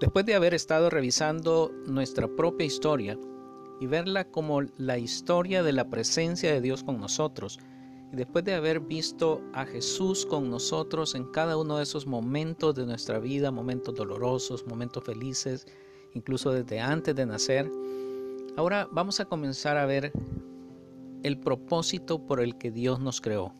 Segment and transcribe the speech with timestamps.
[0.00, 3.18] Después de haber estado revisando nuestra propia historia
[3.80, 7.58] y verla como la historia de la presencia de Dios con nosotros,
[8.10, 12.74] y después de haber visto a Jesús con nosotros en cada uno de esos momentos
[12.74, 15.66] de nuestra vida, momentos dolorosos, momentos felices,
[16.14, 17.70] incluso desde antes de nacer,
[18.56, 20.12] ahora vamos a comenzar a ver
[21.22, 23.52] el propósito por el que Dios nos creó.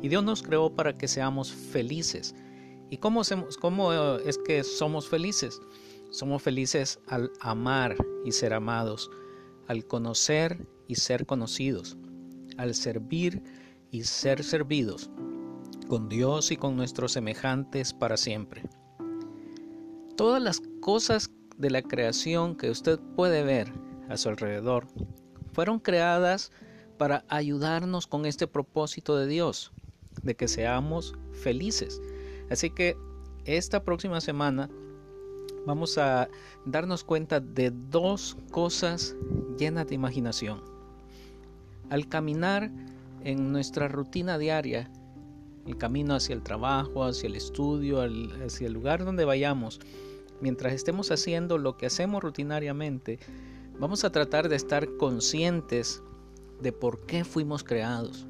[0.00, 2.34] Y Dios nos creó para que seamos felices.
[2.92, 3.22] ¿Y cómo,
[3.58, 5.62] cómo es que somos felices?
[6.10, 9.10] Somos felices al amar y ser amados,
[9.66, 11.96] al conocer y ser conocidos,
[12.58, 13.42] al servir
[13.90, 15.08] y ser servidos,
[15.88, 18.62] con Dios y con nuestros semejantes para siempre.
[20.14, 23.72] Todas las cosas de la creación que usted puede ver
[24.10, 24.86] a su alrededor
[25.54, 26.52] fueron creadas
[26.98, 29.72] para ayudarnos con este propósito de Dios,
[30.22, 31.98] de que seamos felices.
[32.52, 32.98] Así que
[33.46, 34.68] esta próxima semana
[35.66, 36.28] vamos a
[36.66, 39.16] darnos cuenta de dos cosas
[39.58, 40.60] llenas de imaginación.
[41.88, 42.70] Al caminar
[43.24, 44.90] en nuestra rutina diaria,
[45.66, 48.02] el camino hacia el trabajo, hacia el estudio,
[48.44, 49.80] hacia el lugar donde vayamos,
[50.42, 53.18] mientras estemos haciendo lo que hacemos rutinariamente,
[53.78, 56.02] vamos a tratar de estar conscientes
[56.60, 58.26] de por qué fuimos creados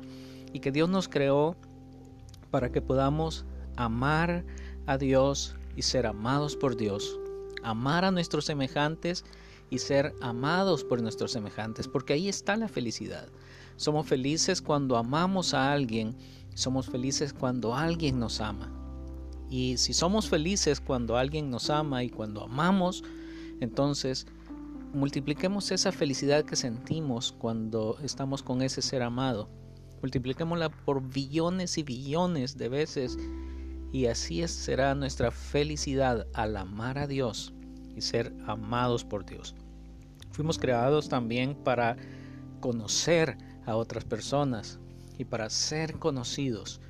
[0.52, 1.56] y que Dios nos creó
[2.52, 4.44] para que podamos amar
[4.86, 7.18] a Dios y ser amados por Dios
[7.62, 9.24] amar a nuestros semejantes
[9.70, 13.28] y ser amados por nuestros semejantes, porque ahí está la felicidad.
[13.76, 16.14] Somos felices cuando amamos a alguien,
[16.54, 18.70] somos felices cuando alguien nos ama.
[19.48, 23.02] Y si somos felices cuando alguien nos ama y cuando amamos,
[23.60, 24.26] entonces
[24.92, 29.48] multipliquemos esa felicidad que sentimos cuando estamos con ese ser amado.
[30.02, 33.16] Multipliquémosla por billones y billones de veces
[33.92, 37.52] y así será nuestra felicidad al amar a Dios
[37.94, 39.54] y ser amados por Dios.
[40.30, 41.96] Fuimos creados también para
[42.60, 43.36] conocer
[43.66, 44.80] a otras personas
[45.18, 46.80] y para ser conocidos,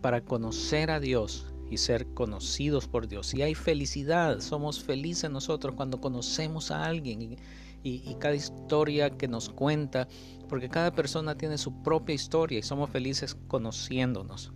[0.00, 3.34] para conocer a Dios y ser conocidos por Dios.
[3.34, 7.36] Y hay felicidad, somos felices nosotros cuando conocemos a alguien
[7.82, 10.08] y, cada historia que nos cuenta,
[10.48, 14.52] porque cada persona tiene su propia historia y somos felices conociéndonos.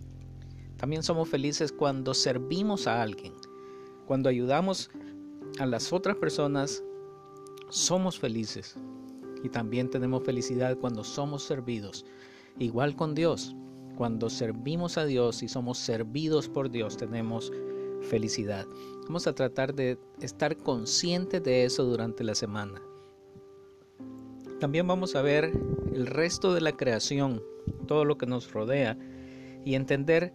[0.81, 3.33] También somos felices cuando servimos a alguien,
[4.07, 4.89] cuando ayudamos
[5.59, 6.83] a las otras personas,
[7.69, 8.75] somos felices.
[9.43, 12.03] Y también tenemos felicidad cuando somos servidos.
[12.57, 13.55] Igual con Dios,
[13.95, 17.51] cuando servimos a Dios y somos servidos por Dios, tenemos
[18.01, 18.65] felicidad.
[19.03, 22.81] Vamos a tratar de estar conscientes de eso durante la semana.
[24.59, 25.51] También vamos a ver
[25.93, 27.43] el resto de la creación,
[27.85, 28.97] todo lo que nos rodea,
[29.63, 30.33] y entender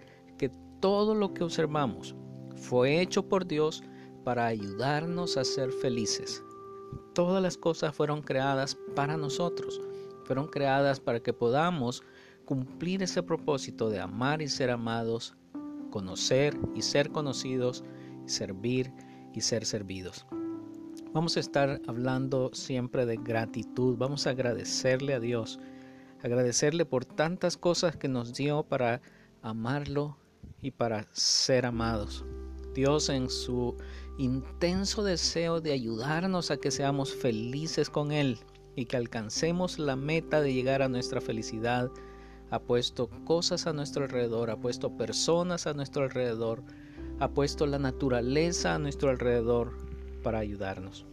[0.81, 2.15] todo lo que observamos
[2.57, 3.83] fue hecho por Dios
[4.25, 6.43] para ayudarnos a ser felices.
[7.15, 9.81] Todas las cosas fueron creadas para nosotros,
[10.25, 12.03] fueron creadas para que podamos
[12.45, 15.37] cumplir ese propósito de amar y ser amados,
[15.91, 17.85] conocer y ser conocidos,
[18.27, 18.93] servir
[19.33, 20.27] y ser servidos.
[21.13, 25.59] Vamos a estar hablando siempre de gratitud, vamos a agradecerle a Dios,
[26.23, 29.01] agradecerle por tantas cosas que nos dio para
[29.43, 30.19] amarlo
[30.67, 32.25] y para ser amados.
[32.75, 33.77] Dios en su
[34.19, 38.41] intenso deseo de ayudarnos a que seamos felices con Él
[38.75, 41.89] y que alcancemos la meta de llegar a nuestra felicidad,
[42.51, 46.65] ha puesto cosas a nuestro alrededor, ha puesto personas a nuestro alrededor,
[47.21, 49.71] ha puesto la naturaleza a nuestro alrededor
[50.25, 51.07] para ayudarnos.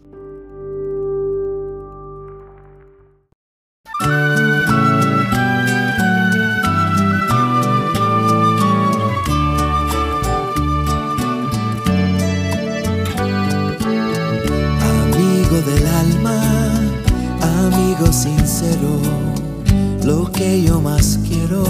[20.43, 21.63] Que yo más quiero,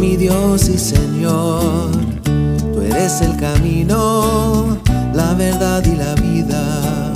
[0.00, 1.90] mi Dios y Señor.
[2.24, 4.76] Tú eres el camino,
[5.14, 7.12] la verdad y la vida.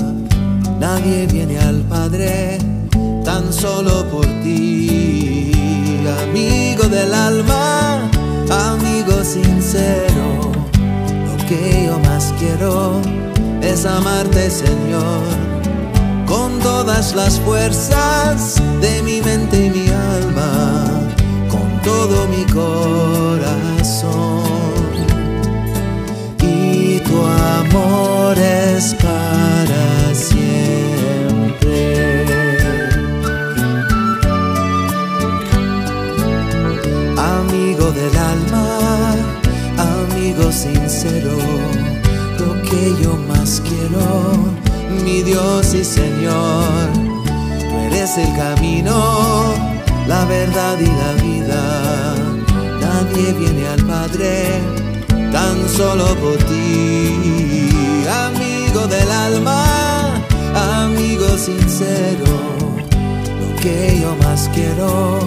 [0.79, 2.59] Nadie viene al Padre
[3.25, 5.51] tan solo por ti.
[6.23, 8.09] Amigo del alma,
[8.71, 10.53] amigo sincero,
[11.27, 13.01] lo que yo más quiero
[13.63, 15.53] es amarte, Señor
[16.33, 19.82] con todas las fuerzas de mi mente y mi
[21.51, 24.43] con todo mi corazón.
[26.41, 30.57] Y tu amor es para siempre.
[37.17, 38.67] Amigo del alma,
[39.79, 41.37] amigo sincero,
[42.39, 44.07] lo que yo más quiero,
[45.05, 46.89] mi Dios y Señor.
[47.69, 48.95] Tú eres el camino,
[50.07, 52.15] la verdad y la vida.
[52.81, 54.61] Nadie viene al Padre
[55.33, 57.69] tan solo por ti,
[58.27, 59.65] amigo del alma,
[60.83, 62.35] amigo sincero.
[63.41, 65.21] Lo que yo más quiero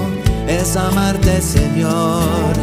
[0.48, 2.54] es amarte, Señor,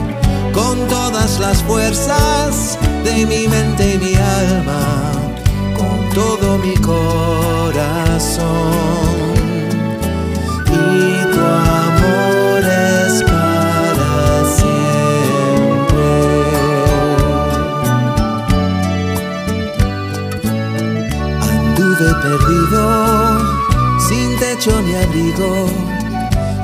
[0.53, 5.13] con todas las fuerzas de mi mente y mi alma,
[5.77, 8.43] con todo mi corazón.
[10.71, 11.32] Y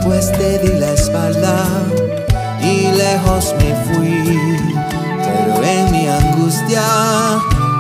[0.05, 1.65] pues te di la espalda
[2.61, 4.59] y lejos me fui.
[5.25, 6.83] Pero en mi angustia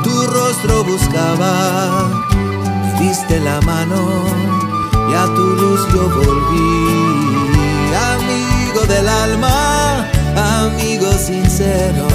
[0.03, 2.09] tu rostro buscaba,
[2.83, 4.25] me diste la mano
[5.11, 7.09] y a tu luz yo volví.
[8.15, 10.07] Amigo del alma,
[10.37, 12.07] amigo sincero,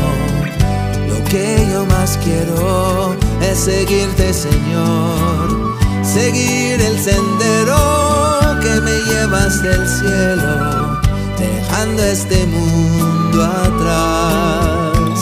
[1.07, 5.75] lo que yo más quiero es seguirte, Señor,
[6.13, 11.01] seguir el sendero que me lleva hasta el cielo,
[11.39, 15.19] dejando este mundo atrás.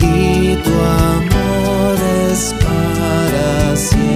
[0.00, 0.74] Y tu
[1.14, 1.96] amor
[2.30, 4.08] es para siempre.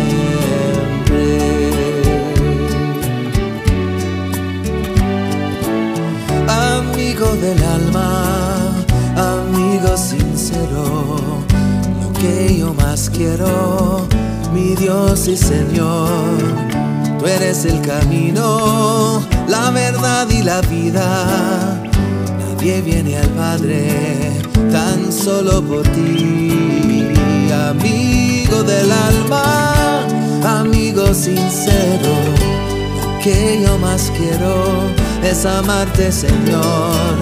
[6.48, 8.12] Amigo del alma,
[9.16, 11.16] amigo sincero,
[12.02, 14.06] lo que yo más quiero,
[14.52, 16.08] mi Dios y Señor,
[17.18, 21.80] tú eres el camino, la verdad y la vida.
[22.38, 24.30] Nadie viene al Padre
[24.70, 27.12] tan solo por ti,
[27.70, 30.06] amigo del alma,
[30.60, 32.52] amigo sincero
[33.22, 34.64] que yo más quiero
[35.22, 37.16] es amarte, Señor,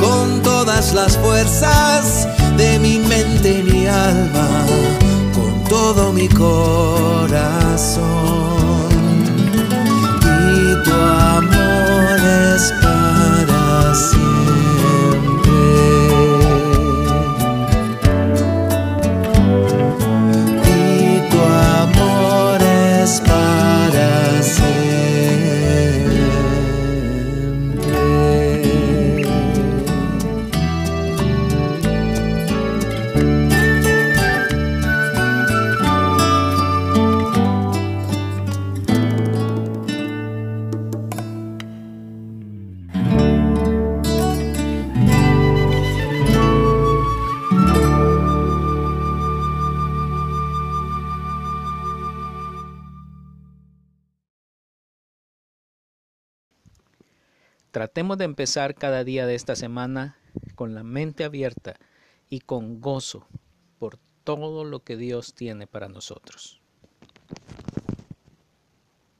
[0.00, 4.64] con todas las fuerzas de mi mente y mi alma,
[5.72, 7.32] todo mi corazón.
[10.54, 12.62] Y tu amor es
[57.72, 60.18] Tratemos de empezar cada día de esta semana
[60.56, 61.76] con la mente abierta
[62.28, 63.26] y con gozo
[63.78, 66.60] por todo lo que Dios tiene para nosotros.